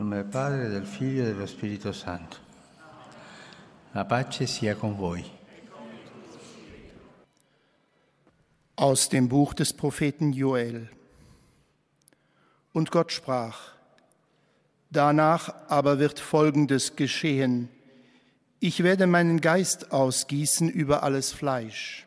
nome 0.00 0.16
del 0.16 0.24
Padre, 0.24 0.68
del 0.70 0.86
Figlio 0.86 1.24
e 1.24 1.26
dello 1.26 1.46
Spirito 1.46 1.92
Santo. 1.92 2.38
La 3.92 4.06
pace 4.06 4.46
sia 4.46 4.74
con 4.74 4.96
voi. 4.96 5.22
Aus 8.76 9.08
dem 9.10 9.28
Buch 9.28 9.52
des 9.52 9.74
Propheten 9.74 10.32
Joel. 10.32 10.88
Und 12.72 12.90
Gott 12.90 13.12
sprach, 13.12 13.74
danach 14.88 15.52
aber 15.68 15.98
wird 15.98 16.18
Folgendes 16.18 16.96
geschehen. 16.96 17.68
Ich 18.58 18.82
werde 18.82 19.06
meinen 19.06 19.42
Geist 19.42 19.92
ausgießen 19.92 20.70
über 20.70 21.02
alles 21.02 21.30
Fleisch. 21.30 22.06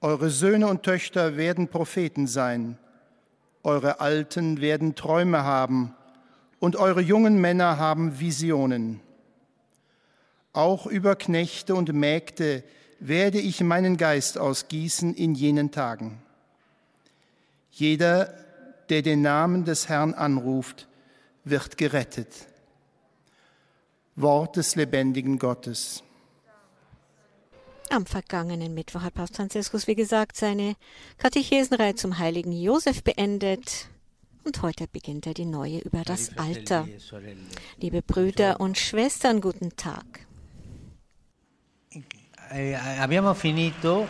Eure 0.00 0.30
Söhne 0.30 0.68
und 0.68 0.82
Töchter 0.82 1.36
werden 1.36 1.68
Propheten 1.68 2.26
sein, 2.26 2.78
eure 3.62 4.00
Alten 4.00 4.62
werden 4.62 4.94
Träume 4.94 5.44
haben 5.44 5.94
und 6.60 6.76
eure 6.76 7.00
jungen 7.00 7.40
Männer 7.40 7.78
haben 7.78 8.18
Visionen. 8.20 9.00
Auch 10.52 10.86
über 10.86 11.16
Knechte 11.16 11.74
und 11.74 11.92
Mägde 11.92 12.64
werde 12.98 13.38
ich 13.38 13.60
meinen 13.60 13.96
Geist 13.96 14.38
ausgießen 14.38 15.14
in 15.14 15.34
jenen 15.34 15.70
Tagen. 15.70 16.22
Jeder, 17.70 18.32
der 18.88 19.02
den 19.02 19.20
Namen 19.20 19.64
des 19.64 19.88
Herrn 19.88 20.14
anruft, 20.14 20.88
wird 21.44 21.76
gerettet. 21.76 22.46
Wort 24.14 24.56
des 24.56 24.76
lebendigen 24.76 25.38
Gottes. 25.38 26.02
Am 27.90 28.06
vergangenen 28.06 28.74
Mittwoch 28.74 29.02
hat 29.02 29.14
Papst 29.14 29.36
Franziskus, 29.36 29.86
wie 29.86 29.94
gesagt, 29.94 30.36
seine 30.36 30.74
Katechesenreihe 31.18 31.94
zum 31.94 32.18
heiligen 32.18 32.52
Josef 32.52 33.04
beendet. 33.04 33.88
Und 34.46 34.62
heute 34.62 34.86
beginnt 34.86 35.26
er 35.26 35.34
die 35.34 35.44
neue 35.44 35.80
über 35.80 36.02
das 36.02 36.38
Alter. 36.38 36.86
Liebe 37.78 38.00
Brüder 38.00 38.60
und 38.60 38.78
Schwestern, 38.78 39.40
guten 39.40 39.74
Tag. 39.74 40.04
Eh, 42.52 42.76
abbiamo 42.76 43.34
finito 43.34 44.06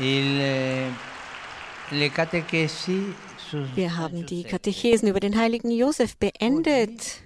il, 0.00 0.40
eh, 0.40 0.90
le 1.90 2.08
catechesi 2.08 3.12
Wir 3.74 3.94
haben 3.94 4.24
die 4.24 4.44
Katechesen 4.44 5.08
über 5.08 5.20
den 5.20 5.36
heiligen 5.36 5.70
Josef 5.70 6.16
beendet. 6.16 7.20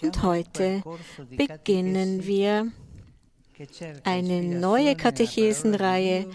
Und 0.00 0.22
heute 0.22 0.84
beginnen 1.30 2.24
wir 2.24 2.70
eine 4.04 4.42
neue 4.42 4.94
Katechesenreihe, 4.94 6.30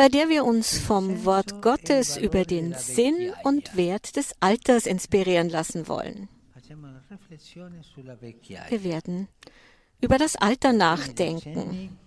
bei 0.00 0.08
der 0.08 0.30
wir 0.30 0.46
uns 0.46 0.78
vom 0.78 1.26
Wort 1.26 1.60
Gottes 1.60 2.16
über 2.16 2.46
den 2.46 2.72
Sinn 2.72 3.34
und 3.44 3.76
Wert 3.76 4.16
des 4.16 4.34
Alters 4.40 4.86
inspirieren 4.86 5.50
lassen 5.50 5.88
wollen. 5.88 6.30
Wir 8.70 8.82
werden 8.82 9.28
über 10.00 10.16
das 10.16 10.36
Alter 10.36 10.72
nachdenken. 10.72 11.98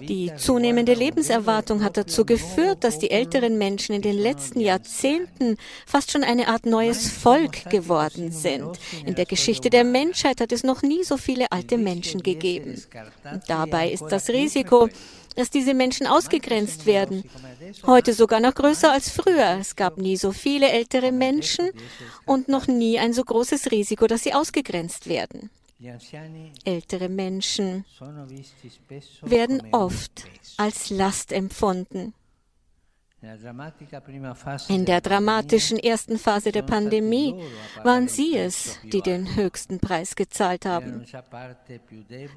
Die 0.00 0.32
zunehmende 0.36 0.94
Lebenserwartung 0.94 1.84
hat 1.84 1.98
dazu 1.98 2.24
geführt, 2.24 2.82
dass 2.82 2.98
die 2.98 3.10
älteren 3.10 3.56
Menschen 3.56 3.94
in 3.94 4.02
den 4.02 4.16
letzten 4.16 4.58
Jahrzehnten 4.58 5.58
fast 5.86 6.10
schon 6.10 6.24
eine 6.24 6.48
Art 6.48 6.64
neues 6.64 7.08
Volk 7.10 7.68
geworden 7.70 8.32
sind. 8.32 8.80
In 9.04 9.14
der 9.14 9.26
Geschichte 9.26 9.68
der 9.68 9.84
Menschheit 9.84 10.40
hat 10.40 10.50
es 10.50 10.64
noch 10.64 10.80
nie 10.80 11.04
so 11.04 11.18
viele 11.18 11.52
alte 11.52 11.76
Menschen 11.76 12.22
gegeben. 12.22 12.82
Und 13.30 13.42
dabei 13.48 13.90
ist 13.90 14.06
das 14.08 14.30
Risiko, 14.30 14.88
dass 15.36 15.50
diese 15.50 15.74
Menschen 15.74 16.06
ausgegrenzt 16.06 16.86
werden, 16.86 17.22
heute 17.86 18.12
sogar 18.12 18.40
noch 18.40 18.54
größer 18.54 18.92
als 18.92 19.10
früher. 19.10 19.58
Es 19.60 19.76
gab 19.76 19.98
nie 19.98 20.16
so 20.16 20.32
viele 20.32 20.68
ältere 20.68 21.12
Menschen 21.12 21.70
und 22.24 22.48
noch 22.48 22.66
nie 22.66 22.98
ein 22.98 23.12
so 23.12 23.22
großes 23.22 23.70
Risiko, 23.70 24.06
dass 24.06 24.24
sie 24.24 24.34
ausgegrenzt 24.34 25.08
werden. 25.08 25.50
Ältere 26.64 27.08
Menschen 27.08 27.84
werden 29.22 29.62
oft 29.72 30.24
als 30.56 30.90
Last 30.90 31.32
empfunden. 31.32 32.14
In 34.68 34.84
der 34.84 35.00
dramatischen 35.00 35.78
ersten 35.78 36.18
Phase 36.18 36.52
der 36.52 36.62
Pandemie 36.62 37.34
waren 37.82 38.08
sie 38.08 38.36
es, 38.36 38.78
die 38.84 39.00
den 39.00 39.34
höchsten 39.36 39.80
Preis 39.80 40.16
gezahlt 40.16 40.66
haben. 40.66 41.04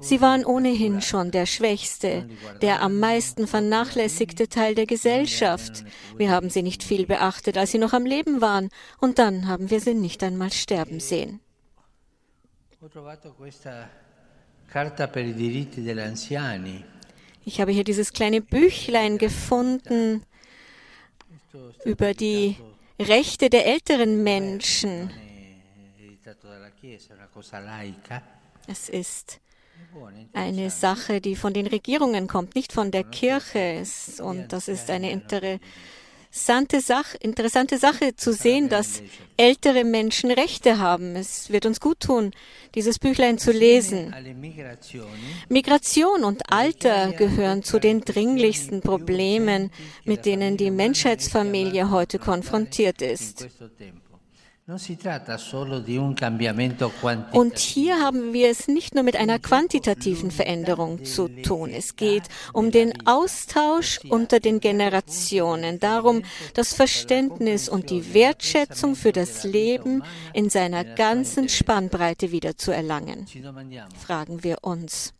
Sie 0.00 0.20
waren 0.22 0.44
ohnehin 0.44 1.02
schon 1.02 1.30
der 1.30 1.44
schwächste, 1.44 2.28
der 2.62 2.80
am 2.80 2.98
meisten 2.98 3.46
vernachlässigte 3.46 4.48
Teil 4.48 4.74
der 4.74 4.86
Gesellschaft. 4.86 5.84
Wir 6.16 6.30
haben 6.30 6.48
sie 6.48 6.62
nicht 6.62 6.82
viel 6.82 7.06
beachtet, 7.06 7.58
als 7.58 7.72
sie 7.72 7.78
noch 7.78 7.92
am 7.92 8.06
Leben 8.06 8.40
waren, 8.40 8.70
und 9.00 9.18
dann 9.18 9.48
haben 9.48 9.70
wir 9.70 9.80
sie 9.80 9.94
nicht 9.94 10.22
einmal 10.22 10.50
sterben 10.50 10.98
sehen. 10.98 11.40
Ich 17.44 17.60
habe 17.60 17.72
hier 17.72 17.84
dieses 17.84 18.12
kleine 18.12 18.40
Büchlein 18.40 19.18
gefunden 19.18 20.22
über 21.84 22.14
die 22.14 22.56
Rechte 22.98 23.50
der 23.50 23.66
älteren 23.66 24.22
Menschen. 24.22 25.10
Es 28.66 28.88
ist 28.88 29.40
eine 30.32 30.70
Sache, 30.70 31.20
die 31.20 31.36
von 31.36 31.52
den 31.52 31.66
Regierungen 31.66 32.26
kommt, 32.26 32.54
nicht 32.54 32.72
von 32.72 32.90
der 32.90 33.04
Kirche. 33.04 33.82
Und 34.22 34.52
das 34.52 34.68
ist 34.68 34.90
eine 34.90 35.10
interessante 35.10 35.60
interessante 36.30 36.80
Sache, 36.80 37.16
interessante 37.18 37.78
Sache 37.78 38.14
zu 38.14 38.32
sehen, 38.32 38.68
dass 38.68 39.02
ältere 39.36 39.82
Menschen 39.82 40.30
Rechte 40.30 40.78
haben. 40.78 41.16
Es 41.16 41.50
wird 41.50 41.66
uns 41.66 41.80
gut 41.80 41.98
tun, 41.98 42.30
dieses 42.76 43.00
Büchlein 43.00 43.36
zu 43.36 43.50
lesen. 43.50 44.14
Migration 45.48 46.22
und 46.22 46.52
Alter 46.52 47.12
gehören 47.12 47.64
zu 47.64 47.80
den 47.80 48.02
dringlichsten 48.02 48.80
Problemen, 48.80 49.72
mit 50.04 50.24
denen 50.24 50.56
die 50.56 50.70
Menschheitsfamilie 50.70 51.90
heute 51.90 52.20
konfrontiert 52.20 53.02
ist. 53.02 53.48
Und 57.32 57.58
hier 57.58 58.00
haben 58.00 58.32
wir 58.32 58.50
es 58.50 58.68
nicht 58.68 58.94
nur 58.94 59.02
mit 59.02 59.16
einer 59.16 59.38
quantitativen 59.38 60.30
Veränderung 60.30 61.04
zu 61.04 61.28
tun. 61.28 61.70
Es 61.70 61.96
geht 61.96 62.22
um 62.52 62.70
den 62.70 63.06
Austausch 63.06 64.00
unter 64.08 64.38
den 64.38 64.60
Generationen, 64.60 65.80
darum, 65.80 66.22
das 66.54 66.74
Verständnis 66.74 67.68
und 67.68 67.90
die 67.90 68.14
Wertschätzung 68.14 68.94
für 68.94 69.12
das 69.12 69.44
Leben 69.44 70.04
in 70.34 70.50
seiner 70.50 70.84
ganzen 70.84 71.48
Spannbreite 71.48 72.30
wieder 72.30 72.56
zu 72.56 72.70
erlangen. 72.70 73.26
Fragen 73.98 74.44
wir 74.44 74.58
uns. 74.62 75.12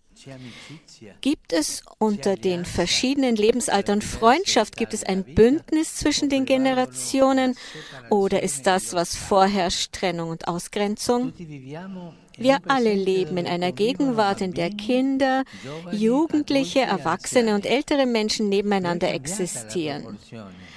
Gibt 1.21 1.53
es 1.53 1.83
unter 1.99 2.37
den 2.37 2.65
verschiedenen 2.65 3.37
Lebensaltern 3.37 4.03
Freundschaft? 4.03 4.77
Gibt 4.77 4.95
es 4.95 5.05
ein 5.05 5.25
Bündnis 5.25 5.97
zwischen 5.97 6.29
den 6.29 6.45
Generationen? 6.45 7.57
Oder 8.11 8.43
ist 8.43 8.67
das, 8.67 8.93
was 8.93 9.17
vorherrscht, 9.17 9.93
Trennung 9.93 10.31
und 10.31 10.49
Ausgrenzung? 10.49 11.33
Wir 12.37 12.59
alle 12.69 12.95
leben 12.95 13.37
in 13.37 13.47
einer 13.47 13.73
Gegenwart, 13.73 14.41
in 14.41 14.55
der 14.55 14.71
Kinder, 14.71 15.45
Jugendliche, 15.93 16.81
Erwachsene 16.81 17.55
und 17.55 17.67
ältere 17.67 18.07
Menschen 18.07 18.49
nebeneinander 18.49 19.13
existieren. 19.13 20.19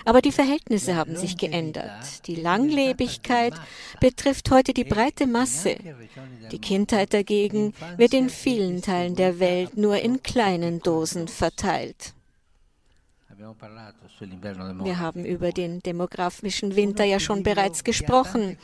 Aber 0.06 0.22
die 0.22 0.32
Verhältnisse 0.32 0.96
haben 0.96 1.16
sich 1.16 1.38
geändert. 1.38 2.28
Die 2.28 2.36
Langlebigkeit 2.36 3.54
betrifft 4.00 4.52
heute 4.52 4.74
die 4.74 4.84
breite 4.84 5.28
Masse. 5.28 5.78
Die 6.52 6.60
Kindheit 6.60 7.14
dagegen 7.14 7.74
wird 7.98 8.14
in 8.14 8.30
vielen 8.30 8.82
Teilen 8.82 9.16
der 9.16 9.40
Welt 9.40 9.78
nur 9.78 9.98
in 9.98 10.22
kleinen 10.22 10.80
Dosen 10.82 11.28
verteilt. 11.28 12.14
Wir 14.84 15.00
haben 15.00 15.26
über 15.26 15.52
den 15.52 15.82
demografischen 15.82 16.76
Winter 16.76 17.04
ja 17.04 17.20
schon 17.20 17.44
bereits 17.44 17.84
gesprochen. 17.84 18.58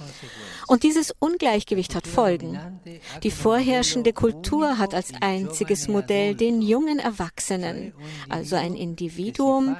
Und 0.67 0.83
dieses 0.83 1.13
Ungleichgewicht 1.19 1.95
hat 1.95 2.07
Folgen. 2.07 2.79
Die 3.23 3.31
vorherrschende 3.31 4.13
Kultur 4.13 4.77
hat 4.77 4.93
als 4.93 5.11
einziges 5.21 5.87
Modell 5.87 6.35
den 6.35 6.61
jungen 6.61 6.99
Erwachsenen, 6.99 7.93
also 8.29 8.55
ein 8.55 8.75
Individuum, 8.75 9.75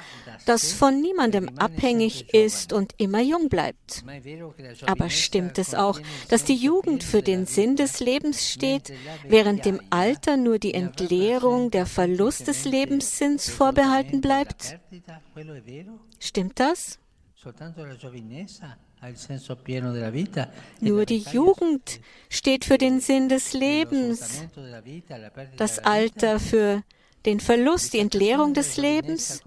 das 0.46 0.72
von 0.72 1.00
niemandem 1.00 1.50
abhängig 1.56 2.34
ist 2.34 2.72
und 2.72 2.92
immer 2.98 3.20
jung 3.20 3.48
bleibt. 3.48 4.04
Aber 4.86 5.10
stimmt 5.10 5.58
es 5.58 5.74
auch, 5.74 6.00
dass 6.28 6.44
die 6.44 6.56
Jugend 6.56 7.04
für 7.04 7.22
den 7.22 7.46
Sinn 7.46 7.76
des 7.76 8.00
Lebens 8.00 8.48
steht, 8.48 8.92
während 9.28 9.64
dem 9.64 9.80
Alter 9.90 10.36
nur 10.36 10.58
die 10.58 10.74
Entleerung, 10.74 11.70
der 11.70 11.86
Verlust 11.86 12.48
des 12.48 12.64
Lebenssinns 12.64 13.48
vorbehalten 13.48 14.20
bleibt? 14.20 14.78
Stimmt 16.18 16.60
das? 16.60 16.98
Nur 20.80 21.06
die 21.06 21.24
Jugend 21.32 22.00
steht 22.28 22.64
für 22.64 22.78
den 22.78 23.00
Sinn 23.00 23.28
des 23.28 23.52
Lebens, 23.54 24.44
das 25.56 25.78
Alter 25.78 26.38
für 26.38 26.82
den 27.26 27.40
Verlust, 27.40 27.92
die 27.92 27.98
Entleerung 27.98 28.54
des 28.54 28.76
Lebens, 28.76 29.42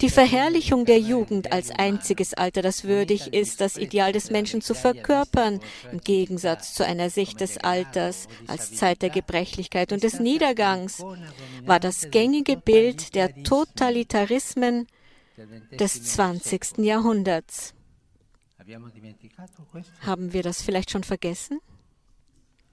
die 0.00 0.10
Verherrlichung 0.10 0.84
der 0.84 0.98
Jugend 0.98 1.52
als 1.52 1.70
einziges 1.70 2.34
Alter, 2.34 2.62
das 2.62 2.84
würdig 2.84 3.32
ist, 3.32 3.60
das 3.60 3.76
Ideal 3.76 4.12
des 4.12 4.30
Menschen 4.30 4.60
zu 4.60 4.74
verkörpern, 4.74 5.60
im 5.90 6.00
Gegensatz 6.00 6.74
zu 6.74 6.84
einer 6.84 7.10
Sicht 7.10 7.40
des 7.40 7.58
Alters 7.58 8.28
als 8.46 8.74
Zeit 8.74 9.02
der 9.02 9.10
Gebrechlichkeit 9.10 9.92
und 9.92 10.02
des 10.02 10.20
Niedergangs, 10.20 11.02
war 11.64 11.80
das 11.80 12.10
gängige 12.10 12.56
Bild 12.56 13.14
der 13.14 13.42
Totalitarismen 13.42 14.86
des 15.72 16.04
20. 16.04 16.78
Jahrhunderts. 16.78 17.74
Haben 20.00 20.32
wir 20.32 20.42
das 20.42 20.62
vielleicht 20.62 20.90
schon 20.90 21.04
vergessen? 21.04 21.60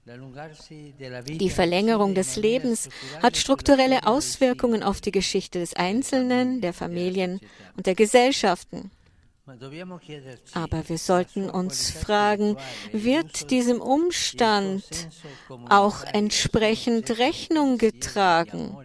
Die 0.04 1.50
Verlängerung 1.50 2.14
des 2.14 2.34
Lebens 2.36 2.88
hat 3.22 3.36
strukturelle 3.36 4.04
Auswirkungen 4.04 4.82
auf 4.82 5.00
die 5.00 5.12
Geschichte 5.12 5.60
des 5.60 5.74
Einzelnen, 5.74 6.60
der 6.60 6.72
Familien 6.72 7.40
und 7.76 7.86
der 7.86 7.94
Gesellschaften. 7.94 8.90
Aber 10.54 10.88
wir 10.88 10.98
sollten 10.98 11.48
uns 11.48 11.90
fragen, 11.90 12.56
wird 12.92 13.50
diesem 13.50 13.80
Umstand 13.80 14.84
auch 15.68 16.02
entsprechend 16.04 17.18
Rechnung 17.18 17.78
getragen? 17.78 18.76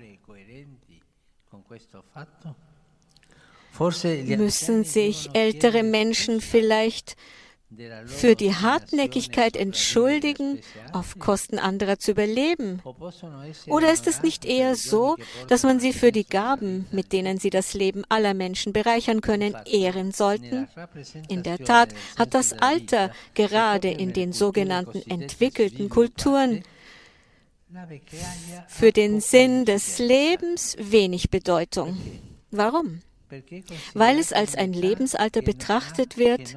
Müssen 3.79 4.83
sich 4.83 5.29
ältere 5.33 5.83
Menschen 5.83 6.41
vielleicht 6.41 7.15
für 8.05 8.35
die 8.35 8.55
Hartnäckigkeit 8.55 9.57
entschuldigen, 9.57 10.59
auf 10.93 11.19
Kosten 11.19 11.59
anderer 11.59 11.99
zu 11.99 12.11
überleben? 12.11 12.81
Oder 13.67 13.91
ist 13.91 14.07
es 14.07 14.23
nicht 14.23 14.45
eher 14.45 14.75
so, 14.75 15.17
dass 15.49 15.63
man 15.63 15.79
sie 15.79 15.91
für 15.91 16.11
die 16.11 16.27
Gaben, 16.27 16.87
mit 16.91 17.11
denen 17.11 17.37
sie 17.37 17.49
das 17.49 17.73
Leben 17.73 18.03
aller 18.09 18.33
Menschen 18.33 18.71
bereichern 18.71 19.21
können, 19.21 19.55
ehren 19.65 20.11
sollten? 20.11 20.67
In 21.27 21.43
der 21.43 21.59
Tat 21.59 21.89
hat 22.17 22.33
das 22.33 22.53
Alter 22.53 23.11
gerade 23.33 23.89
in 23.89 24.13
den 24.13 24.31
sogenannten 24.31 25.01
entwickelten 25.09 25.89
Kulturen 25.89 26.63
für 28.67 28.93
den 28.93 29.19
Sinn 29.19 29.65
des 29.65 29.99
Lebens 29.99 30.77
wenig 30.79 31.29
Bedeutung. 31.29 31.97
Warum? 32.49 33.01
Weil 33.93 34.19
es 34.19 34.33
als 34.33 34.55
ein 34.55 34.73
Lebensalter 34.73 35.41
betrachtet 35.41 36.17
wird, 36.17 36.55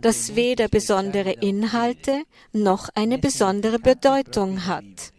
das 0.00 0.36
weder 0.36 0.68
besondere 0.68 1.32
Inhalte 1.32 2.22
noch 2.52 2.88
eine 2.94 3.18
besondere 3.18 3.78
Bedeutung 3.78 4.66
hat. 4.66 5.12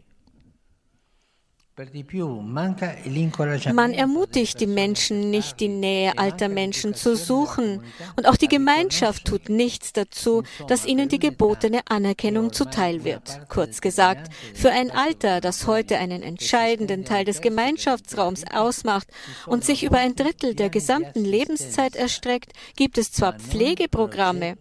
Man 3.73 3.93
ermutigt 3.93 4.59
die 4.59 4.67
Menschen 4.67 5.29
nicht, 5.29 5.61
die 5.61 5.69
Nähe 5.69 6.17
alter 6.17 6.49
Menschen 6.49 6.93
zu 6.93 7.15
suchen. 7.15 7.83
Und 8.17 8.27
auch 8.27 8.35
die 8.35 8.49
Gemeinschaft 8.49 9.25
tut 9.25 9.47
nichts 9.47 9.93
dazu, 9.93 10.43
dass 10.67 10.85
ihnen 10.85 11.07
die 11.07 11.19
gebotene 11.19 11.79
Anerkennung 11.87 12.51
zuteil 12.51 13.05
wird. 13.05 13.47
Kurz 13.47 13.79
gesagt, 13.79 14.29
für 14.53 14.71
ein 14.71 14.91
Alter, 14.91 15.39
das 15.39 15.67
heute 15.67 15.97
einen 15.99 16.21
entscheidenden 16.21 17.05
Teil 17.05 17.23
des 17.23 17.39
Gemeinschaftsraums 17.39 18.43
ausmacht 18.51 19.07
und 19.45 19.63
sich 19.63 19.83
über 19.83 19.99
ein 19.99 20.15
Drittel 20.15 20.55
der 20.55 20.69
gesamten 20.69 21.23
Lebenszeit 21.23 21.95
erstreckt, 21.95 22.51
gibt 22.75 22.97
es 22.97 23.13
zwar 23.13 23.39
Pflegeprogramme, 23.39 24.57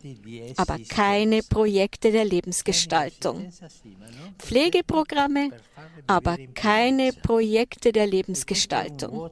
aber 0.56 0.79
keine 0.88 1.43
Projekte 1.43 2.12
der 2.12 2.25
Lebensgestaltung. 2.25 3.50
Pflegeprogramme, 4.38 5.50
aber 6.06 6.37
keine 6.55 7.07
Projekte 7.12 7.93
der 7.93 8.06
Lebensgestaltung. 8.06 9.31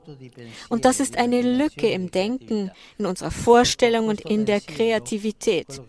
Und 0.68 0.84
das 0.84 1.00
ist 1.00 1.16
eine 1.16 1.42
Lücke 1.42 1.88
im 1.88 2.10
Denken, 2.10 2.70
in 2.98 3.06
unserer 3.06 3.30
Vorstellung 3.30 4.08
und 4.08 4.20
in 4.20 4.46
der 4.46 4.60
Kreativität. 4.60 5.80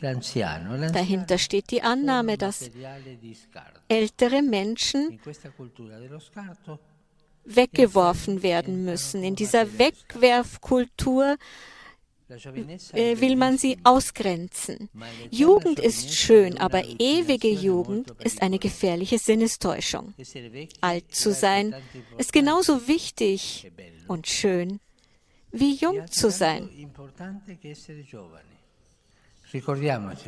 Dahinter 0.00 1.38
steht 1.38 1.70
die 1.70 1.82
Annahme, 1.82 2.38
dass 2.38 2.70
ältere 3.88 4.42
Menschen 4.42 5.20
weggeworfen 7.44 8.42
werden 8.42 8.84
müssen. 8.84 9.24
In 9.24 9.34
dieser 9.34 9.78
Wegwerfkultur 9.78 11.36
will 12.28 13.36
man 13.36 13.58
sie 13.58 13.78
ausgrenzen. 13.84 14.88
Jugend 15.30 15.78
ist 15.78 16.14
schön, 16.14 16.58
aber 16.58 16.84
ewige 16.98 17.50
Jugend 17.50 18.10
ist 18.22 18.42
eine 18.42 18.58
gefährliche 18.58 19.18
Sinnestäuschung. 19.18 20.14
Alt 20.80 21.14
zu 21.14 21.32
sein 21.32 21.74
ist 22.18 22.32
genauso 22.32 22.86
wichtig 22.86 23.70
und 24.06 24.26
schön 24.26 24.80
wie 25.50 25.74
jung 25.76 26.06
zu 26.08 26.30
sein. 26.30 26.68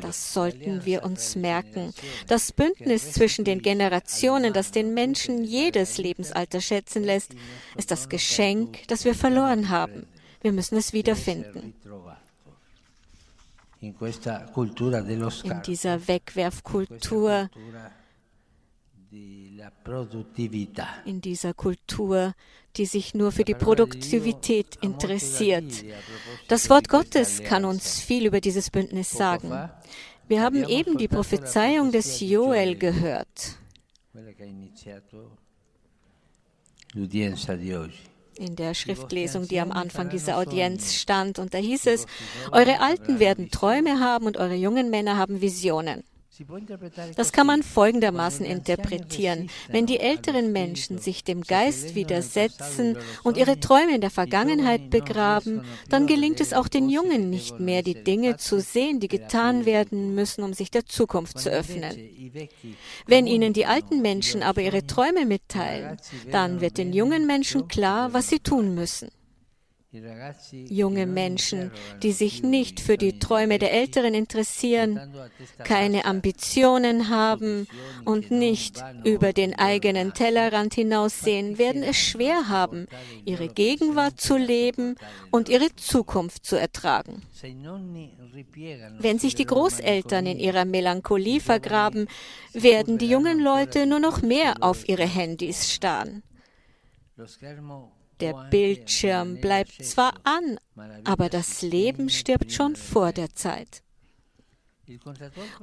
Das 0.01 0.33
sollten 0.33 0.85
wir 0.87 1.05
uns 1.05 1.37
merken. 1.37 1.93
Das 2.27 2.53
Bündnis 2.53 3.13
zwischen 3.13 3.45
den 3.45 3.61
Generationen, 3.61 4.55
das 4.55 4.71
den 4.71 4.95
Menschen 4.95 5.45
jedes 5.45 5.99
Lebensalter 5.99 6.63
schätzen 6.63 7.05
lässt, 7.05 7.33
ist 7.77 7.91
das 7.91 8.09
Geschenk, 8.09 8.89
das 8.89 9.05
wir 9.05 9.15
verloren 9.15 9.69
haben. 9.69 10.07
Wir 10.41 10.53
müssen 10.53 10.77
es 10.77 10.93
wiederfinden. 10.93 11.75
In 13.81 13.95
dieser 15.67 16.09
Wegwerfkultur, 16.09 17.51
in 21.05 21.21
dieser 21.21 21.55
Kultur, 21.55 22.35
die 22.77 22.87
sich 22.87 23.15
nur 23.15 23.33
für 23.33 23.45
die 23.45 23.55
Produktivität 23.55 24.77
interessiert. 24.83 25.85
Das 26.49 26.71
Wort 26.71 26.89
Gottes 26.89 27.43
kann 27.43 27.65
uns 27.65 28.01
viel 28.01 28.27
über 28.27 28.41
dieses 28.41 28.71
Bündnis 28.71 29.11
sagen. 29.11 29.71
Wir 30.29 30.43
haben 30.43 30.65
eben 30.69 30.97
die 30.97 31.09
Prophezeiung 31.09 31.91
des 31.91 32.21
Joel 32.21 32.77
gehört 32.77 33.59
in 38.41 38.57
der 38.57 38.75
Schriftlesung, 38.75 39.47
die 39.47 39.61
am 39.61 39.71
Anfang 39.71 40.09
dieser 40.09 40.39
Audienz 40.39 40.95
stand. 40.95 41.39
Und 41.39 41.55
da 41.55 41.59
hieß 41.59 41.87
es, 41.87 42.07
eure 42.53 42.81
Alten 42.81 43.21
werden 43.21 43.51
Träume 43.51 44.01
haben 44.01 44.27
und 44.27 44.37
eure 44.37 44.55
jungen 44.55 44.91
Männer 44.91 45.17
haben 45.17 45.41
Visionen. 45.41 46.05
Das 47.17 47.33
kann 47.33 47.47
man 47.47 47.63
folgendermaßen 47.63 48.45
interpretieren. 48.45 49.51
Wenn 49.69 49.87
die 49.87 50.01
älteren 50.01 50.53
Menschen 50.53 50.99
sich 50.99 51.25
dem 51.25 51.43
Geist 51.43 51.95
widersetzen 51.95 52.97
und 53.23 53.37
ihre 53.37 53.61
Träume 53.61 53.95
in 53.95 54.01
der 54.01 54.11
Vergangenheit 54.11 54.91
begraben, 54.91 55.63
dann 55.89 56.07
gelingt 56.07 56.41
es 56.41 56.53
auch 56.53 56.69
den 56.69 56.89
Jungen 56.89 57.31
nicht 57.31 57.61
mehr, 57.61 57.83
die 57.83 58.03
Dinge 58.03 58.37
zu 58.37 58.61
sehen, 58.61 59.01
die 59.01 59.09
getan 59.09 59.67
werden 59.67 60.15
müssen, 60.15 60.43
um 60.43 60.53
sich 60.53 60.71
der 60.71 60.87
Zukunft 60.87 61.39
zu 61.39 61.51
öffnen. 61.51 61.95
Wenn 63.07 63.27
ihnen 63.27 63.53
die 63.53 63.67
alten 63.67 64.03
Menschen 64.03 64.43
aber 64.43 64.63
ihre 64.63 64.87
Träume 64.87 65.27
mitteilen, 65.27 65.99
dann 66.31 66.61
wird 66.61 66.79
den 66.79 66.93
jungen 66.93 67.27
Menschen 67.27 67.69
klar, 67.69 68.13
was 68.13 68.29
sie 68.29 68.41
tun 68.41 68.75
müssen. 68.75 69.11
Junge 70.53 71.07
Menschen, 71.07 71.73
die 72.05 72.13
sich 72.13 72.45
nicht 72.45 72.79
für 72.79 72.97
die 72.97 73.19
Träume 73.19 73.59
der 73.59 73.73
Älteren 73.73 74.15
interessieren, 74.15 75.01
keine 75.65 76.05
Ambitionen 76.05 77.09
haben 77.09 77.67
und 78.05 78.31
nicht 78.31 78.85
über 79.05 79.33
den 79.33 79.59
eigenen 79.59 80.15
Tellerrand 80.15 80.75
hinaussehen, 80.75 81.59
werden 81.59 81.83
es 81.83 81.97
schwer 81.97 82.49
haben, 82.49 82.87
ihre 83.25 83.49
Gegenwart 83.49 84.21
zu 84.21 84.37
leben 84.37 84.95
und 85.33 85.49
ihre 85.49 85.75
Zukunft 85.75 86.47
zu 86.47 86.55
ertragen. 86.55 87.23
Wenn 88.99 89.19
sich 89.19 89.35
die 89.35 89.47
Großeltern 89.47 90.25
in 90.27 90.39
ihrer 90.39 90.67
Melancholie 90.67 91.41
vergraben, 91.41 92.07
werden 92.53 92.99
die 92.99 93.09
jungen 93.09 93.41
Leute 93.41 93.87
nur 93.87 93.99
noch 93.99 94.23
mehr 94.23 94.55
auf 94.61 94.89
ihre 94.89 95.07
Handys 95.07 95.73
starren. 95.73 96.23
Der 98.21 98.49
Bildschirm 98.51 99.41
bleibt 99.41 99.85
zwar 99.85 100.15
an, 100.25 100.59
aber 101.05 101.29
das 101.29 101.63
Leben 101.63 102.09
stirbt 102.09 102.53
schon 102.53 102.77
vor 102.77 103.13
der 103.13 103.35
Zeit. 103.35 103.83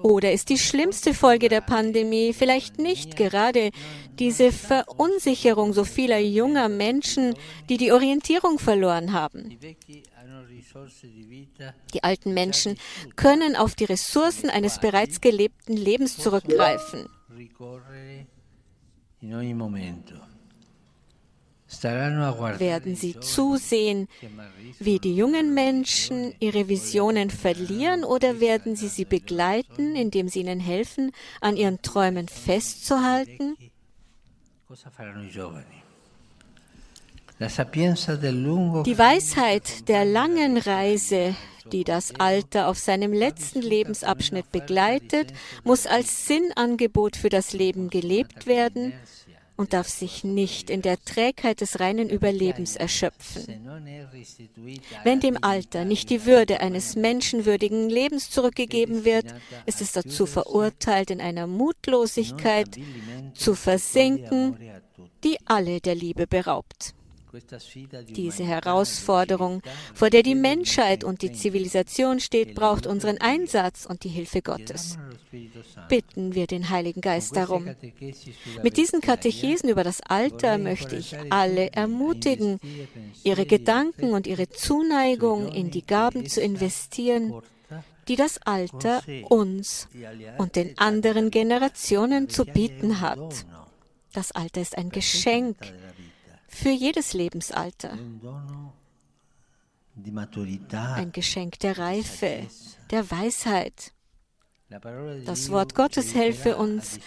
Oder 0.02 0.32
ist 0.32 0.50
die 0.50 0.58
schlimmste 0.58 1.14
Folge 1.14 1.50
der 1.50 1.62
Pandemie 1.62 2.34
vielleicht 2.34 2.80
nicht 2.80 3.18
gerade 3.18 3.72
diese 4.20 4.52
Verunsicherung 4.52 5.74
so 5.74 5.84
vieler 5.84 6.20
junger 6.20 6.70
Menschen, 6.70 7.36
die 7.68 7.78
die 7.78 7.92
Orientierung 7.92 8.58
verloren 8.58 9.12
haben? 9.12 9.58
Die 11.94 12.04
alten 12.04 12.34
Menschen 12.34 12.78
können 13.16 13.56
auf 13.56 13.76
die 13.76 13.86
Ressourcen 13.86 14.50
eines 14.50 14.80
bereits 14.80 15.20
gelebten 15.20 15.76
Lebens 15.76 16.18
zurückgreifen 16.18 17.08
werden 22.60 22.96
sie 22.96 23.20
zusehen, 23.20 24.08
wie 24.80 25.00
die 25.00 25.16
jungen 25.16 25.54
Menschen 25.54 26.34
ihre 26.40 26.70
Visionen 26.70 27.30
verlieren 27.30 28.04
oder 28.04 28.40
werden 28.40 28.76
sie 28.76 28.88
sie 28.88 29.06
begleiten, 29.06 29.96
indem 29.96 30.30
sie 30.30 30.40
ihnen 30.40 30.60
helfen, 30.60 31.12
an 31.42 31.58
ihren 31.58 31.82
Träumen 31.82 32.28
festzuhalten? 32.28 33.58
Die 37.40 38.98
Weisheit 38.98 39.90
der 39.90 40.06
langen 40.06 40.58
Reise, 40.58 41.36
die 41.72 41.84
das 41.84 42.16
Alter 42.16 42.68
auf 42.68 42.80
seinem 42.80 43.14
letzten 43.14 43.62
Lebensabschnitt 43.62 44.52
begleitet, 44.52 45.34
muss 45.64 45.86
als 45.86 46.26
Sinnangebot 46.28 47.16
für 47.18 47.30
das 47.30 47.54
Leben 47.54 47.90
gelebt 47.90 48.48
werden 48.48 48.94
und 49.58 49.74
darf 49.74 49.90
sich 49.90 50.24
nicht 50.24 50.70
in 50.70 50.82
der 50.82 51.04
Trägheit 51.04 51.62
des 51.62 51.80
reinen 51.80 52.10
Überlebens 52.10 52.76
erschöpfen. 52.76 53.68
Wenn 55.04 55.20
dem 55.20 55.38
Alter 55.44 55.84
nicht 55.84 56.10
die 56.10 56.26
Würde 56.26 56.62
eines 56.62 56.96
menschenwürdigen 56.96 57.90
Lebens 57.90 58.30
zurückgegeben 58.30 59.04
wird, 59.04 59.34
ist 59.66 59.82
es 59.82 59.92
dazu 59.92 60.26
verurteilt, 60.26 61.10
in 61.10 61.20
einer 61.20 61.48
Mutlosigkeit 61.48 62.78
zu 63.34 63.56
versinken, 63.56 64.58
die 65.24 65.38
alle 65.46 65.82
der 65.82 65.96
Liebe 65.96 66.28
beraubt. 66.28 66.94
Diese 68.10 68.43
Herausforderung, 68.46 69.62
vor 69.93 70.10
der 70.10 70.24
die 70.24 70.36
Menschheit 70.36 71.03
und 71.03 71.22
die 71.22 71.31
Zivilisation 71.31 72.19
steht, 72.19 72.55
braucht 72.55 72.88
unseren 72.88 73.17
Einsatz 73.19 73.86
und 73.86 74.03
die 74.03 74.10
Hilfe 74.10 74.41
Gottes. 74.41 74.98
Bitten 75.89 76.36
wir 76.36 76.48
den 76.48 76.69
Heiligen 76.69 77.01
Geist 77.01 77.36
darum. 77.36 77.75
Mit 78.63 78.77
diesen 78.77 79.01
Katechesen 79.01 79.69
über 79.69 79.84
das 79.84 80.01
Alter 80.01 80.57
möchte 80.57 80.96
ich 80.96 81.15
alle 81.29 81.72
ermutigen, 81.74 82.60
ihre 83.24 83.46
Gedanken 83.46 84.13
und 84.13 84.25
ihre 84.25 84.50
Zuneigung 84.50 85.51
in 85.51 85.69
die 85.69 85.86
Gaben 85.86 86.27
zu 86.27 86.41
investieren, 86.41 87.41
die 88.07 88.15
das 88.15 88.39
Alter 88.43 89.03
uns 89.27 89.89
und 90.38 90.55
den 90.55 90.77
anderen 90.77 91.29
Generationen 91.29 92.29
zu 92.29 92.46
bieten 92.46 93.01
hat. 93.01 93.46
Das 94.13 94.31
Alter 94.31 94.62
ist 94.62 94.77
ein 94.77 94.89
Geschenk 94.89 95.57
für 96.48 96.70
jedes 96.70 97.13
Lebensalter. 97.13 97.98
Ein 100.74 101.12
Geschenk 101.12 101.60
der 101.60 101.77
Reife, 101.77 102.48
der 102.92 103.10
Weisheit. 103.10 103.94
Das 105.25 105.50
Wort 105.50 105.75
Gottes 105.75 106.13
helfe 106.13 106.58
uns, 106.58 107.00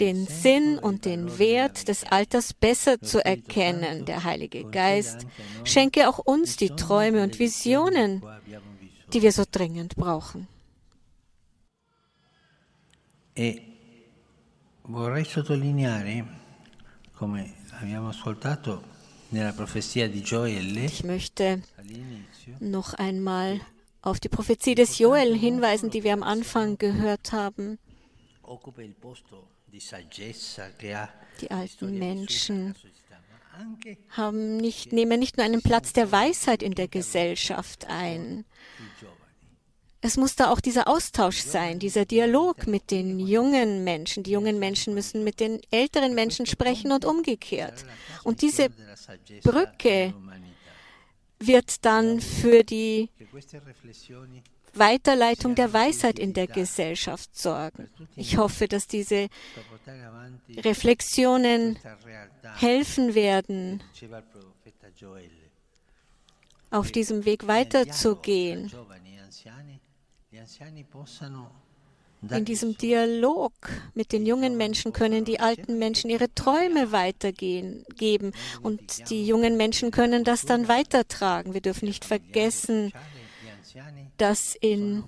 den 0.00 0.26
Sinn 0.26 0.78
und 0.78 1.06
den 1.06 1.38
Wert 1.38 1.88
des 1.88 2.04
Alters 2.04 2.52
besser 2.52 3.00
zu 3.00 3.24
erkennen. 3.24 4.04
Der 4.04 4.24
Heilige 4.24 4.64
Geist 4.64 5.26
schenke 5.64 6.10
auch 6.10 6.18
uns 6.18 6.56
die 6.56 6.68
Träume 6.68 7.22
und 7.22 7.38
Visionen, 7.38 8.22
die 9.14 9.22
wir 9.22 9.32
so 9.32 9.44
dringend 9.50 9.96
brauchen. 9.96 10.46
E 13.34 13.60
vorrei 14.84 15.24
sottolineare, 15.24 16.24
come 17.18 17.44
ich 20.84 21.04
möchte 21.04 21.62
noch 22.60 22.94
einmal 22.94 23.60
auf 24.02 24.20
die 24.20 24.28
Prophezie 24.28 24.74
des 24.74 24.98
Joel 24.98 25.36
hinweisen, 25.36 25.90
die 25.90 26.04
wir 26.04 26.12
am 26.12 26.22
Anfang 26.22 26.78
gehört 26.78 27.32
haben. 27.32 27.78
Die 31.40 31.50
alten 31.50 31.98
Menschen 31.98 32.74
haben 34.10 34.56
nicht, 34.58 34.92
nehmen 34.92 35.18
nicht 35.18 35.36
nur 35.36 35.46
einen 35.46 35.62
Platz 35.62 35.92
der 35.92 36.12
Weisheit 36.12 36.62
in 36.62 36.74
der 36.74 36.88
Gesellschaft 36.88 37.86
ein. 37.88 38.44
Es 40.00 40.16
muss 40.16 40.36
da 40.36 40.50
auch 40.50 40.60
dieser 40.60 40.88
Austausch 40.88 41.40
sein, 41.40 41.78
dieser 41.78 42.04
Dialog 42.04 42.66
mit 42.66 42.90
den 42.90 43.18
jungen 43.18 43.82
Menschen. 43.82 44.22
Die 44.22 44.30
jungen 44.30 44.58
Menschen 44.58 44.94
müssen 44.94 45.24
mit 45.24 45.40
den 45.40 45.60
älteren 45.70 46.14
Menschen 46.14 46.46
sprechen 46.46 46.92
und 46.92 47.04
umgekehrt. 47.04 47.84
Und 48.22 48.42
diese 48.42 48.68
Brücke 49.42 50.14
wird 51.38 51.84
dann 51.84 52.20
für 52.20 52.62
die 52.62 53.08
Weiterleitung 54.74 55.54
der 55.54 55.72
Weisheit 55.72 56.18
in 56.18 56.34
der 56.34 56.46
Gesellschaft 56.46 57.36
sorgen. 57.36 57.88
Ich 58.14 58.36
hoffe, 58.36 58.68
dass 58.68 58.86
diese 58.86 59.28
Reflexionen 60.56 61.78
helfen 62.56 63.14
werden, 63.14 63.82
auf 66.70 66.90
diesem 66.92 67.24
Weg 67.24 67.46
weiterzugehen 67.46 68.70
in 72.30 72.44
diesem 72.44 72.76
Dialog 72.76 73.52
mit 73.94 74.12
den 74.12 74.26
jungen 74.26 74.56
Menschen 74.56 74.92
können 74.92 75.24
die 75.24 75.40
alten 75.40 75.78
Menschen 75.78 76.10
ihre 76.10 76.32
Träume 76.34 76.92
weitergeben 76.92 78.32
und 78.62 79.10
die 79.10 79.26
jungen 79.26 79.56
Menschen 79.56 79.90
können 79.90 80.24
das 80.24 80.44
dann 80.46 80.68
weitertragen. 80.68 81.54
Wir 81.54 81.60
dürfen 81.60 81.86
nicht 81.86 82.04
vergessen, 82.04 82.92
dass 84.16 84.54
in 84.54 85.04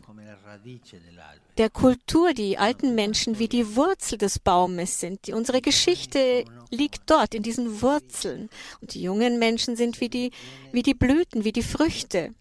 der 1.56 1.70
Kultur 1.70 2.34
die 2.34 2.58
alten 2.58 2.94
Menschen 2.94 3.38
wie 3.38 3.48
die 3.48 3.74
Wurzel 3.74 4.18
des 4.18 4.38
Baumes 4.38 5.00
sind. 5.00 5.28
Unsere 5.30 5.60
Geschichte 5.60 6.44
liegt 6.70 7.02
dort 7.10 7.34
in 7.34 7.42
diesen 7.42 7.80
Wurzeln 7.80 8.50
und 8.80 8.94
die 8.94 9.02
jungen 9.02 9.38
Menschen 9.38 9.76
sind 9.76 10.00
wie 10.00 10.08
die, 10.08 10.30
wie 10.72 10.82
die 10.82 10.94
Blüten, 10.94 11.44
wie 11.44 11.52
die 11.52 11.62
Früchte. 11.62 12.34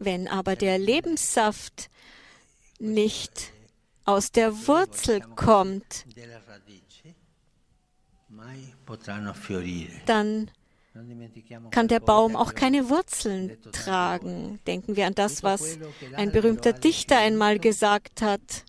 Wenn 0.00 0.28
aber 0.28 0.56
der 0.56 0.78
Lebenssaft 0.78 1.90
nicht 2.78 3.52
aus 4.06 4.32
der 4.32 4.66
Wurzel 4.66 5.20
kommt, 5.36 6.06
dann 10.06 10.50
kann 11.70 11.88
der 11.88 12.00
Baum 12.00 12.34
auch 12.34 12.54
keine 12.54 12.88
Wurzeln 12.88 13.58
tragen. 13.72 14.58
Denken 14.66 14.96
wir 14.96 15.06
an 15.06 15.14
das, 15.14 15.42
was 15.42 15.78
ein 16.14 16.32
berühmter 16.32 16.72
Dichter 16.72 17.18
einmal 17.18 17.58
gesagt 17.58 18.22
hat. 18.22 18.64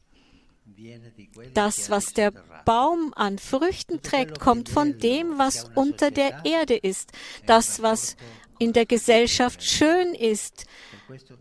Das, 1.53 1.89
was 1.89 2.13
der 2.13 2.31
Baum 2.65 3.13
an 3.15 3.39
Früchten 3.39 4.01
trägt, 4.01 4.39
kommt 4.39 4.67
von 4.67 4.97
dem, 4.97 5.37
was 5.37 5.65
unter 5.75 6.11
der 6.11 6.43
Erde 6.43 6.75
ist. 6.75 7.11
Das, 7.45 7.81
was 7.81 8.17
in 8.61 8.73
der 8.73 8.85
Gesellschaft 8.85 9.63
schön 9.63 10.13
ist, 10.13 10.65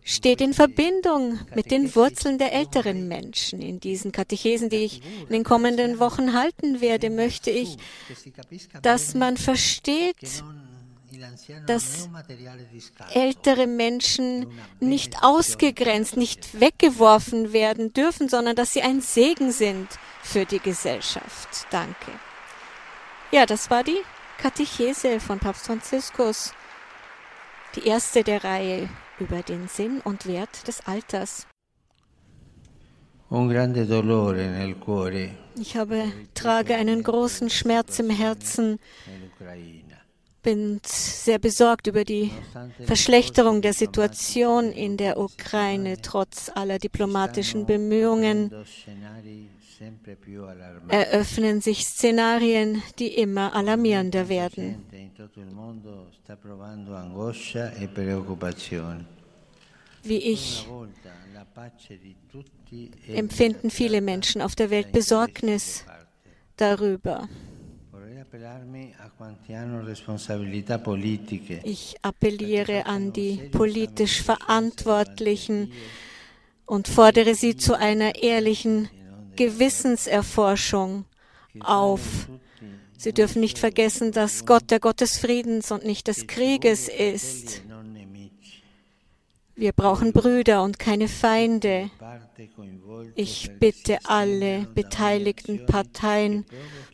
steht 0.03 0.41
in 0.41 0.55
Verbindung 0.55 1.39
mit 1.55 1.69
den 1.69 1.93
Wurzeln 1.95 2.39
der 2.39 2.51
älteren 2.51 3.07
Menschen. 3.07 3.61
In 3.61 3.79
diesen 3.79 4.11
Katechesen, 4.11 4.69
die 4.69 4.77
ich 4.77 5.01
in 5.21 5.29
den 5.29 5.43
kommenden 5.43 5.99
Wochen 5.99 6.33
halten 6.33 6.81
werde, 6.81 7.11
möchte 7.11 7.51
ich, 7.51 7.77
dass 8.81 9.13
man 9.13 9.37
versteht, 9.37 10.43
dass 11.67 12.09
ältere 13.13 13.67
Menschen 13.67 14.47
nicht 14.79 15.21
ausgegrenzt, 15.21 16.17
nicht 16.17 16.59
weggeworfen 16.59 17.53
werden 17.53 17.93
dürfen, 17.93 18.29
sondern 18.29 18.55
dass 18.55 18.73
sie 18.73 18.81
ein 18.81 18.99
Segen 18.99 19.51
sind 19.51 19.87
für 20.23 20.45
die 20.45 20.59
Gesellschaft. 20.59 21.67
Danke. 21.69 22.11
Ja, 23.31 23.45
das 23.45 23.69
war 23.69 23.83
die 23.83 24.01
Katechese 24.39 25.19
von 25.19 25.37
Papst 25.37 25.67
Franziskus, 25.67 26.53
die 27.75 27.87
erste 27.87 28.23
der 28.23 28.43
Reihe 28.43 28.89
über 29.19 29.41
den 29.41 29.67
Sinn 29.67 30.01
und 30.03 30.25
Wert 30.25 30.67
des 30.67 30.85
Alters. 30.85 31.47
Ich 35.55 35.77
habe, 35.77 36.11
trage 36.33 36.75
einen 36.75 37.03
großen 37.03 37.49
Schmerz 37.49 37.99
im 37.99 38.09
Herzen, 38.09 38.77
bin 40.43 40.81
sehr 40.83 41.39
besorgt 41.39 41.87
über 41.87 42.03
die 42.03 42.31
Verschlechterung 42.83 43.61
der 43.61 43.73
Situation 43.73 44.71
in 44.71 44.97
der 44.97 45.17
Ukraine 45.17 46.01
trotz 46.01 46.51
aller 46.53 46.79
diplomatischen 46.79 47.65
Bemühungen 47.65 48.51
eröffnen 50.89 51.61
sich 51.61 51.85
Szenarien, 51.85 52.81
die 52.99 53.07
immer 53.07 53.55
alarmierender 53.55 54.29
werden. 54.29 54.85
Wie 60.03 60.17
ich 60.17 60.67
empfinden 63.07 63.69
viele 63.69 64.01
Menschen 64.01 64.41
auf 64.41 64.55
der 64.55 64.69
Welt 64.69 64.91
Besorgnis 64.91 65.85
darüber. 66.57 67.27
Ich 71.63 71.95
appelliere 72.01 72.85
an 72.85 73.13
die 73.13 73.37
politisch 73.51 74.21
Verantwortlichen 74.21 75.71
und 76.65 76.87
fordere 76.87 77.35
sie 77.35 77.57
zu 77.57 77.77
einer 77.77 78.15
ehrlichen 78.15 78.89
Gewissenserforschung 79.35 81.05
auf. 81.59 82.01
Sie 82.97 83.13
dürfen 83.13 83.41
nicht 83.41 83.57
vergessen, 83.57 84.11
dass 84.11 84.45
Gott 84.45 84.69
der 84.69 84.79
Gott 84.79 85.01
des 85.01 85.17
Friedens 85.17 85.71
und 85.71 85.85
nicht 85.85 86.07
des 86.07 86.27
Krieges 86.27 86.87
ist. 86.87 87.63
Wir 89.55 89.73
brauchen 89.73 90.11
Brüder 90.13 90.63
und 90.63 90.79
keine 90.79 91.07
Feinde. 91.07 91.91
Ich 93.15 93.51
bitte 93.59 93.99
alle 94.05 94.67
beteiligten 94.73 95.65
Parteien 95.65 96.45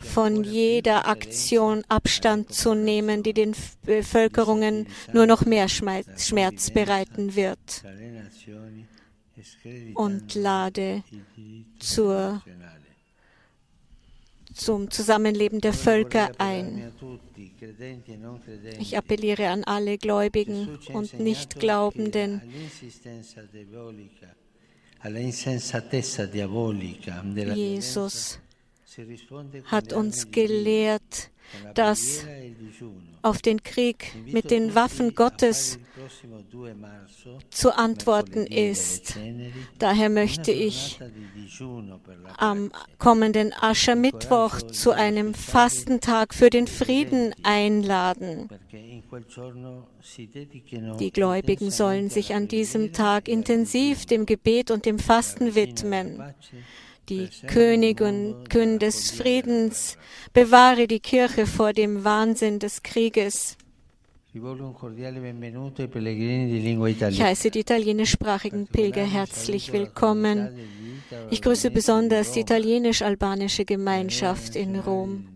von 0.02 0.44
jeder 0.44 1.08
Aktion 1.08 1.84
Abstand 1.88 2.54
zu 2.54 2.74
nehmen, 2.74 3.24
die 3.24 3.34
den 3.34 3.56
Bevölkerungen 3.86 4.88
nur 5.14 5.28
noch 5.28 5.46
mehr 5.46 5.70
Schmerz 5.70 6.72
bereiten 6.72 7.36
wird. 7.36 7.84
Und 9.94 10.36
lade 10.36 11.04
zur, 11.80 12.42
zum 14.54 14.90
Zusammenleben 14.90 15.62
der 15.62 15.74
Völker 15.74 16.32
ein. 16.40 16.92
Ich 18.80 18.98
appelliere 18.98 19.50
an 19.50 19.64
alle 19.64 19.98
Gläubigen 19.98 20.80
und 20.94 21.20
Nichtglaubenden, 21.20 22.42
Jesus 27.54 28.40
hat 29.66 29.94
uns 29.94 30.32
gelehrt, 30.32 31.30
dass 31.74 32.26
auf 33.22 33.42
den 33.42 33.64
Krieg 33.64 34.14
mit 34.26 34.52
den 34.52 34.76
Waffen 34.76 35.16
Gottes 35.16 35.80
zu 37.50 37.78
antworten 37.78 38.46
ist. 38.46 39.18
Daher 39.80 40.10
möchte 40.10 40.52
ich 40.52 41.00
am 42.38 42.72
kommenden 43.00 43.54
Aschermittwoch 43.54 44.62
zu 44.62 44.92
einem 44.92 45.34
Fastentag 45.34 46.34
für 46.34 46.50
den 46.50 46.68
Frieden 46.68 47.34
einladen. 47.44 48.50
Die 51.00 51.12
Gläubigen 51.12 51.72
sollen 51.72 52.10
sich 52.10 52.34
an 52.34 52.48
diesem 52.48 52.94
Tag 52.94 53.28
intensiv 53.28 54.06
dem 54.06 54.26
Gebet 54.26 54.72
und 54.72 54.86
dem 54.86 55.00
Fasten 55.00 55.56
widmen 55.56 56.24
die 57.10 57.30
Königin 57.48 58.36
Königin 58.50 58.80
des 58.80 59.12
Friedens, 59.12 59.98
bewahre 60.34 60.88
die 60.88 61.00
Kirche 61.00 61.46
vor 61.46 61.72
dem 61.74 62.04
Wahnsinn 62.04 62.58
des 62.60 62.82
Krieges. 62.84 63.56
Ich 64.34 64.42
heiße 67.22 67.52
die 67.52 67.60
italienischsprachigen 67.60 68.68
Pilger 68.68 69.06
herzlich 69.06 69.72
willkommen. 69.74 70.50
Ich 71.32 71.42
grüße 71.42 71.72
besonders 71.72 72.34
die 72.34 72.42
italienisch-albanische 72.42 73.66
Gemeinschaft 73.66 74.56
in 74.56 74.76
Rom, 74.80 75.28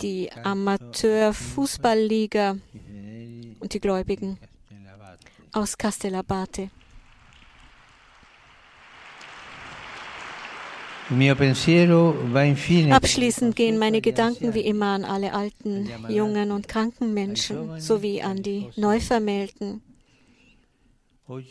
die 0.00 0.32
Amateur-Fußballliga 0.32 2.56
und 3.60 3.74
die 3.74 3.80
Gläubigen 3.80 4.38
aus 5.52 5.76
Castellabate. 5.76 6.70
Abschließend 12.90 13.54
gehen 13.54 13.78
meine 13.78 14.00
Gedanken 14.00 14.54
wie 14.54 14.62
immer 14.62 14.86
an 14.86 15.04
alle 15.04 15.34
alten, 15.34 15.88
jungen 16.08 16.50
und 16.50 16.66
kranken 16.66 17.14
Menschen 17.14 17.80
sowie 17.80 18.22
an 18.22 18.42
die 18.42 18.70
Neuvermählten. 18.76 19.82
Heute 21.28 21.44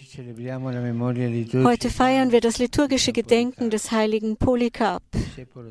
feiern 1.90 2.32
wir 2.32 2.42
das 2.42 2.60
liturgische 2.60 3.14
Gedenken 3.14 3.70
des 3.70 3.92
heiligen 3.92 4.38
Polycarp, 4.38 5.04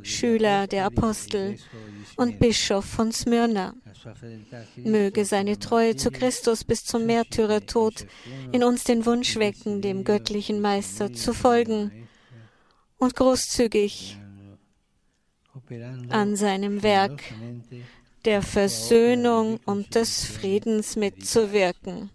Schüler 0.02 0.66
der 0.66 0.84
Apostel 0.86 1.56
und 2.16 2.38
Bischof 2.38 2.84
von 2.84 3.12
Smyrna. 3.12 3.74
Möge 4.76 5.24
seine 5.24 5.58
Treue 5.58 5.96
zu 5.96 6.10
Christus 6.10 6.64
bis 6.64 6.84
zum 6.84 7.06
Märtyrertod 7.06 8.06
in 8.52 8.64
uns 8.64 8.84
den 8.84 9.06
Wunsch 9.06 9.36
wecken, 9.36 9.80
dem 9.80 10.04
göttlichen 10.04 10.60
Meister 10.60 11.10
zu 11.12 11.32
folgen 11.32 12.03
und 12.98 13.14
großzügig 13.14 14.18
an 16.08 16.36
seinem 16.36 16.82
Werk 16.82 17.22
der 18.24 18.42
Versöhnung 18.42 19.60
und 19.64 19.94
des 19.94 20.24
Friedens 20.24 20.96
mitzuwirken. 20.96 22.10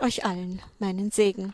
Euch 0.00 0.24
allen 0.24 0.62
meinen 0.78 1.10
Segen. 1.10 1.52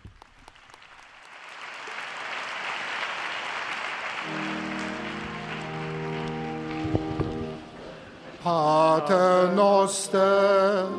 Pater 8.43 9.53
noster, 9.55 10.91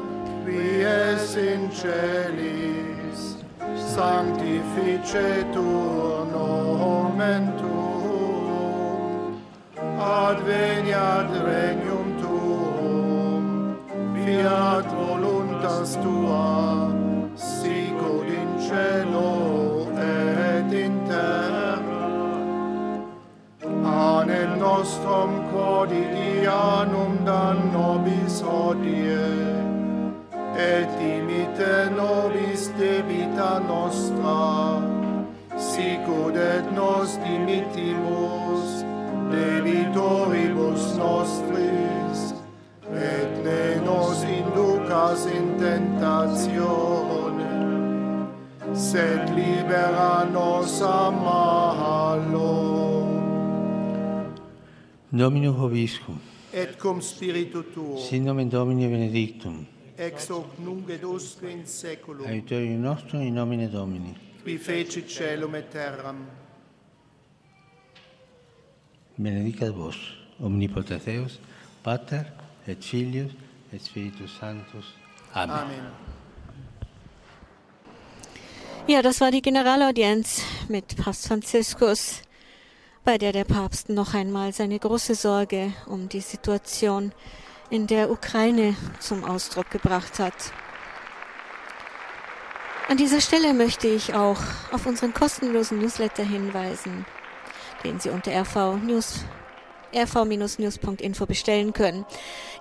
wie 0.45 0.81
es 0.81 1.35
in 1.35 1.71
Celis 1.71 2.74
sanctificetur 3.95 6.27
nomen 6.31 7.43
tuum, 7.59 9.35
adveniat 9.97 11.29
regnum 11.47 12.07
tuum, 12.21 13.43
fiat 14.13 14.87
voluntas 14.99 15.89
tua, 16.03 16.49
sicut 17.35 18.27
in 18.41 18.51
cielo 18.67 19.33
et 19.95 20.71
in 20.85 20.95
terra. 21.07 22.05
Panem 23.63 24.51
nostrum 24.59 25.31
quotidianum 25.53 27.13
dan 27.23 27.57
nobis 27.71 28.35
hodie, 28.41 29.44
te 31.57 31.89
nobis 31.95 32.69
debita 32.77 33.59
nostra, 33.59 34.81
sicud 35.57 36.35
et 36.35 36.71
nos 36.75 37.17
dimittimus 37.23 38.83
debitoribus 39.31 40.95
nostris, 40.97 42.33
et 42.91 43.43
ne 43.43 43.81
nos 43.85 44.23
inducas 44.23 45.25
in 45.31 45.57
tentatione, 45.59 47.51
sed 48.73 49.29
libera 49.35 50.25
nos 50.31 50.81
a 50.81 51.11
malo. 51.11 52.51
Domino 55.11 55.53
Hoviscum. 55.53 56.19
Et 56.51 56.77
cum 56.77 57.01
spiritu 57.01 57.63
tuo. 57.73 57.97
Sin 57.97 58.23
nomen 58.23 58.49
Domini 58.49 58.87
benedictum. 58.87 59.74
Ex 59.97 60.29
hoc 60.29 60.57
nunc 60.59 60.89
et 60.89 61.03
usque 61.03 61.49
in 61.49 61.65
seculum. 61.65 62.27
Aiuterium 62.27 62.81
nostrum 62.81 63.21
in 63.21 63.33
nomine 63.33 63.69
Domini. 63.69 64.15
Qui 64.43 64.57
feci 64.57 65.05
celum 65.07 65.55
et 65.55 65.69
terram. 65.71 66.25
Benedicat 69.17 69.71
vos, 69.71 69.95
omnipotens 70.39 71.03
Deus, 71.05 71.39
Pater 71.81 72.25
et 72.67 72.83
Filius 72.83 73.31
et 73.71 73.81
Spiritus 73.81 74.37
Sanctus. 74.39 74.93
Amen. 75.33 75.55
Amen. 75.55 76.15
Ja, 78.87 79.01
das 79.01 79.19
war 79.19 79.31
die 79.31 79.41
Generalaudienz 79.41 80.43
mit 80.67 80.95
Papst 80.97 81.27
Franziskus, 81.27 82.21
bei 83.03 83.17
der 83.17 83.31
der 83.31 83.45
Papst 83.45 83.89
noch 83.89 84.13
einmal 84.13 84.53
seine 84.53 84.77
große 84.77 85.15
Sorge 85.15 85.73
um 85.87 86.07
die 86.07 86.21
Situation 86.21 87.11
in 87.69 87.87
der 87.87 88.11
Ukraine 88.11 88.75
zum 88.99 89.23
Ausdruck 89.23 89.69
gebracht 89.69 90.19
hat. 90.19 90.33
An 92.87 92.97
dieser 92.97 93.21
Stelle 93.21 93.53
möchte 93.53 93.87
ich 93.87 94.13
auch 94.13 94.39
auf 94.71 94.85
unseren 94.85 95.13
kostenlosen 95.13 95.79
Newsletter 95.79 96.23
hinweisen, 96.23 97.05
den 97.83 97.99
Sie 97.99 98.09
unter 98.09 98.31
rv 98.31 98.77
rv-news.info 99.95 101.25
bestellen 101.25 101.73
können. 101.73 102.05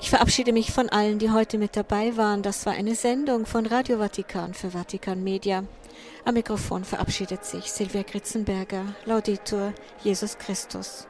Ich 0.01 0.11
verabschiede 0.11 0.53
mich 0.53 0.73
von 0.73 0.88
allen, 0.88 1.19
die 1.19 1.31
heute 1.31 1.59
mit 1.59 1.77
dabei 1.77 2.17
waren. 2.17 2.43
Das 2.43 2.64
war 2.64 2.73
eine 2.73 2.95
Sendung 2.95 3.45
von 3.45 3.67
Radio 3.67 3.99
Vatikan 3.99 4.55
für 4.55 4.71
Vatikan 4.71 5.23
Media. 5.23 5.64
Am 6.25 6.35
Mikrofon 6.35 6.85
verabschiedet 6.85 7.45
sich 7.45 7.71
Silvia 7.71 8.03
Gritzenberger. 8.03 8.95
Laudetur 9.05 9.75
Jesus 10.03 10.38
Christus. 10.38 11.07